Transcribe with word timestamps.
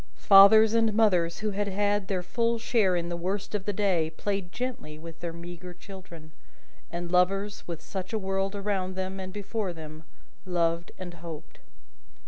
Fathers 0.17 0.73
and 0.73 0.95
mothers 0.95 1.41
who 1.41 1.51
had 1.51 1.67
had 1.67 2.07
their 2.07 2.23
full 2.23 2.57
share 2.57 2.95
in 2.95 3.09
the 3.09 3.15
worst 3.15 3.53
of 3.53 3.65
the 3.65 3.71
day, 3.71 4.09
played 4.09 4.51
gently 4.51 4.97
with 4.97 5.19
their 5.19 5.31
meagre 5.31 5.75
children; 5.75 6.31
and 6.89 7.11
lovers, 7.11 7.67
with 7.67 7.83
such 7.83 8.11
a 8.11 8.17
world 8.17 8.55
around 8.55 8.95
them 8.95 9.19
and 9.19 9.31
before 9.31 9.73
them, 9.73 10.03
loved 10.43 10.91
and 10.97 11.13
hoped. 11.21 11.59